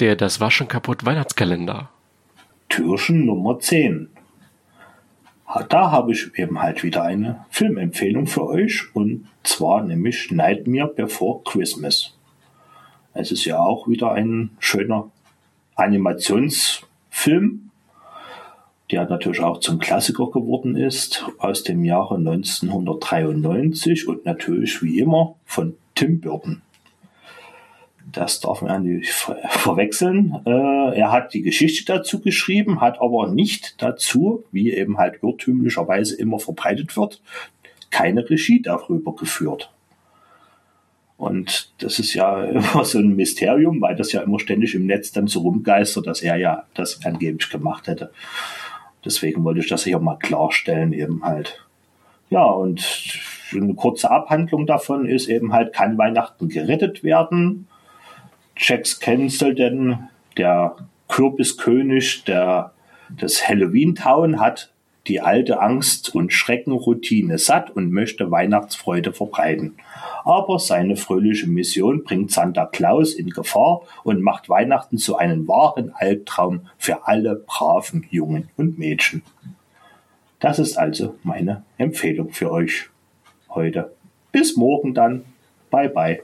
Der 0.00 0.14
Das 0.14 0.40
Waschen 0.40 0.68
kaputt 0.68 1.04
Weihnachtskalender. 1.04 1.88
Türchen 2.68 3.26
Nummer 3.26 3.58
10. 3.58 4.08
Da 5.68 5.90
habe 5.90 6.12
ich 6.12 6.30
eben 6.38 6.62
halt 6.62 6.84
wieder 6.84 7.02
eine 7.02 7.44
Filmempfehlung 7.50 8.28
für 8.28 8.46
euch 8.46 8.94
und 8.94 9.26
zwar 9.42 9.82
nämlich 9.82 10.30
Nightmare 10.30 10.86
Before 10.86 11.42
Christmas. 11.44 12.14
Es 13.12 13.32
ist 13.32 13.44
ja 13.44 13.58
auch 13.58 13.88
wieder 13.88 14.12
ein 14.12 14.50
schöner 14.60 15.10
Animationsfilm, 15.74 17.70
der 18.92 19.08
natürlich 19.08 19.40
auch 19.40 19.58
zum 19.58 19.80
Klassiker 19.80 20.30
geworden 20.30 20.76
ist, 20.76 21.28
aus 21.38 21.64
dem 21.64 21.82
Jahre 21.82 22.18
1993 22.18 24.06
und 24.06 24.24
natürlich 24.24 24.80
wie 24.80 25.00
immer 25.00 25.34
von 25.44 25.74
Tim 25.96 26.20
Burton. 26.20 26.62
Das 28.18 28.40
darf 28.40 28.62
man 28.62 28.82
nicht 28.82 29.12
verwechseln. 29.12 30.40
Äh, 30.44 30.98
er 30.98 31.12
hat 31.12 31.34
die 31.34 31.42
Geschichte 31.42 31.84
dazu 31.84 32.20
geschrieben, 32.20 32.80
hat 32.80 33.00
aber 33.00 33.28
nicht 33.28 33.80
dazu, 33.80 34.42
wie 34.50 34.72
eben 34.72 34.98
halt 34.98 35.22
irrtümlicherweise 35.22 36.16
immer 36.16 36.40
verbreitet 36.40 36.96
wird, 36.96 37.22
keine 37.90 38.28
Regie 38.28 38.60
darüber 38.60 39.14
geführt. 39.14 39.70
Und 41.16 41.72
das 41.78 42.00
ist 42.00 42.12
ja 42.14 42.42
immer 42.44 42.84
so 42.84 42.98
ein 42.98 43.14
Mysterium, 43.14 43.80
weil 43.80 43.94
das 43.94 44.10
ja 44.10 44.22
immer 44.22 44.40
ständig 44.40 44.74
im 44.74 44.86
Netz 44.86 45.12
dann 45.12 45.28
so 45.28 45.42
rumgeistert, 45.42 46.08
dass 46.08 46.20
er 46.20 46.34
ja 46.34 46.64
das 46.74 47.04
angeblich 47.04 47.48
gemacht 47.50 47.86
hätte. 47.86 48.10
Deswegen 49.04 49.44
wollte 49.44 49.60
ich 49.60 49.68
das 49.68 49.84
hier 49.84 50.00
mal 50.00 50.16
klarstellen, 50.16 50.92
eben 50.92 51.22
halt. 51.22 51.64
Ja, 52.30 52.42
und 52.42 52.84
eine 53.52 53.74
kurze 53.74 54.10
Abhandlung 54.10 54.66
davon 54.66 55.06
ist 55.06 55.28
eben 55.28 55.52
halt, 55.52 55.72
kann 55.72 55.96
Weihnachten 55.98 56.48
gerettet 56.48 57.04
werden? 57.04 57.68
Jax 58.58 58.98
Cancelden, 58.98 60.08
der 60.36 60.76
Kürbiskönig 61.08 62.24
der, 62.24 62.72
des 63.08 63.48
Halloween 63.48 63.94
Town, 63.94 64.40
hat 64.40 64.72
die 65.06 65.20
alte 65.20 65.60
Angst- 65.60 66.14
und 66.14 66.32
Schreckenroutine 66.32 67.38
satt 67.38 67.70
und 67.70 67.90
möchte 67.90 68.30
Weihnachtsfreude 68.30 69.12
verbreiten. 69.12 69.76
Aber 70.24 70.58
seine 70.58 70.96
fröhliche 70.96 71.46
Mission 71.46 72.04
bringt 72.04 72.30
Santa 72.30 72.66
Claus 72.66 73.14
in 73.14 73.30
Gefahr 73.30 73.82
und 74.04 74.20
macht 74.20 74.48
Weihnachten 74.50 74.98
zu 74.98 75.16
einem 75.16 75.48
wahren 75.48 75.92
Albtraum 75.94 76.66
für 76.76 77.06
alle 77.06 77.36
braven 77.36 78.06
Jungen 78.10 78.50
und 78.56 78.78
Mädchen. 78.78 79.22
Das 80.40 80.58
ist 80.58 80.76
also 80.76 81.14
meine 81.22 81.64
Empfehlung 81.78 82.30
für 82.30 82.50
euch 82.50 82.90
heute. 83.48 83.92
Bis 84.30 84.56
morgen 84.56 84.94
dann. 84.94 85.24
Bye 85.70 85.88
bye. 85.88 86.22